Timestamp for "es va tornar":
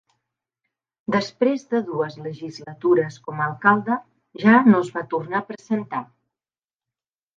4.87-5.43